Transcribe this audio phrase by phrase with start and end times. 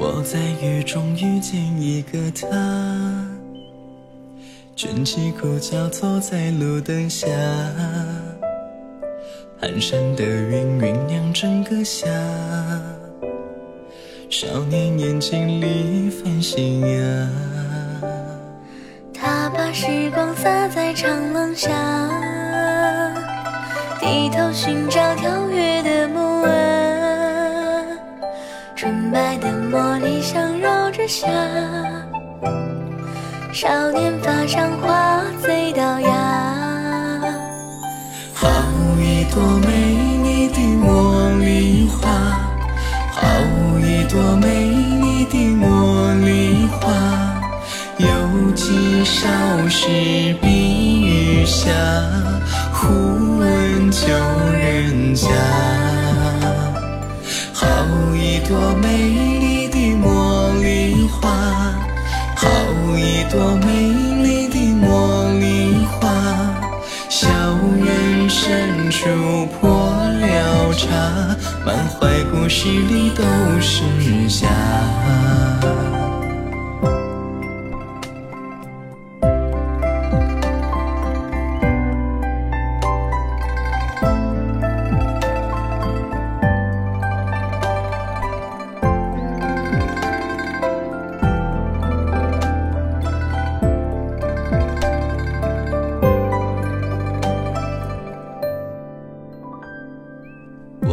[0.00, 3.26] 我在雨中遇见一个他，
[4.76, 7.26] 卷起裤脚坐在路灯下，
[9.60, 12.06] 蹒跚的云酝酿整个夏，
[14.30, 17.28] 少年眼睛里繁星呀。
[19.12, 21.68] 他把时光洒在长廊下，
[23.98, 26.48] 低头寻找跳跃的木马，
[28.76, 31.26] 纯白的茉莉香绕着夏，
[33.52, 35.07] 少年发上花
[39.38, 39.70] 朵美
[40.24, 42.10] 丽的茉莉花，
[43.12, 43.22] 好
[43.78, 44.48] 一朵美
[45.00, 46.90] 丽的茉莉花，
[47.98, 49.28] 有几少
[49.68, 51.70] 时碧玉下，
[52.72, 54.08] 忽闻旧
[54.60, 55.28] 人家。
[57.54, 57.64] 好
[58.16, 58.88] 一朵美
[59.38, 61.30] 丽的茉莉花，
[62.34, 62.48] 好
[62.96, 64.07] 一朵美
[70.78, 70.86] 茶，
[71.66, 73.24] 满怀故事里都
[73.60, 73.82] 是
[74.28, 74.46] 假。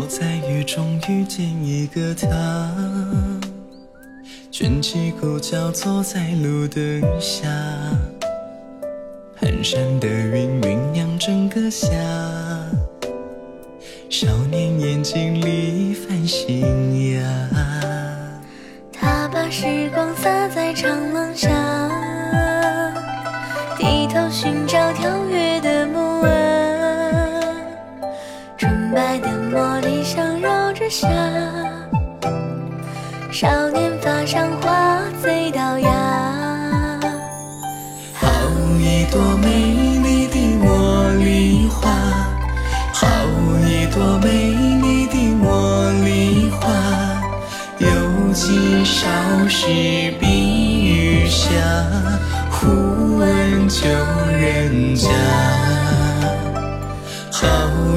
[0.00, 2.72] 我在雨中遇见一个他，
[4.48, 7.48] 卷起裤脚坐在路灯下，
[9.40, 11.88] 蹒跚的云酝酿整个夏，
[14.08, 17.48] 少年眼睛里繁星呀。
[18.92, 21.50] 他把时光洒在长廊下，
[23.76, 25.77] 低头寻找跳跃的
[29.50, 31.08] 茉莉香绕着夏，
[33.30, 35.90] 少年发上花最倒牙。
[38.12, 38.28] 好
[38.78, 39.48] 一朵美
[40.02, 41.88] 丽的茉莉花，
[42.92, 43.06] 好
[43.66, 44.28] 一朵美
[44.82, 46.68] 丽的茉莉花，
[47.78, 49.08] 有几少
[49.48, 49.66] 时
[50.20, 51.48] 碧玉下，
[52.50, 53.88] 忽闻旧
[54.38, 55.08] 人家。
[57.40, 57.46] 好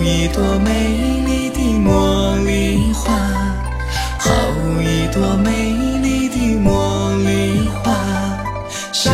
[0.03, 3.11] 一朵美丽的茉莉花，
[4.19, 4.29] 好
[4.79, 7.91] 一朵美丽的茉莉花。
[8.93, 9.11] 校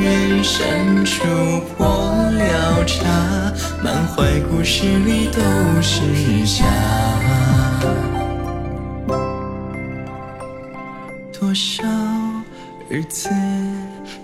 [0.00, 1.20] 园深处
[1.76, 3.04] 破了茶，
[3.84, 5.42] 满怀故事里都
[5.82, 6.00] 是
[6.46, 6.64] 家。
[11.38, 11.84] 多少
[12.88, 13.28] 日子，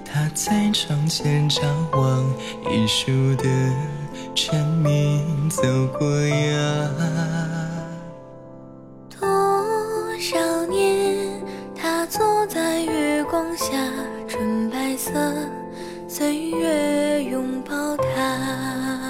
[0.03, 2.25] 他在窗前张望
[2.71, 3.45] 一树的
[4.34, 5.62] 蝉鸣走
[5.98, 6.91] 过呀。
[9.20, 11.41] 多少年
[11.75, 13.66] 他坐在月光下
[14.26, 15.12] 纯白色
[16.09, 19.02] 岁月拥抱他。